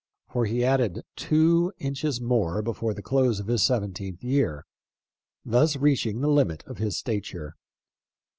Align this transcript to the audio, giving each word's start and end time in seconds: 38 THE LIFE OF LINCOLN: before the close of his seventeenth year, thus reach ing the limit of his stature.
38 0.33 0.33
THE 0.33 0.33
LIFE 0.33 0.33
OF 0.33 0.33
LINCOLN: 0.33 0.49
before 2.63 2.95
the 2.95 3.03
close 3.05 3.39
of 3.39 3.45
his 3.45 3.61
seventeenth 3.61 4.23
year, 4.23 4.65
thus 5.45 5.75
reach 5.75 6.07
ing 6.07 6.21
the 6.21 6.27
limit 6.27 6.63
of 6.65 6.79
his 6.79 6.97
stature. 6.97 7.55